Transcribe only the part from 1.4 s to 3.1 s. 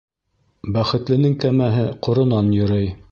кәмәһе ҡоронан йөрөй.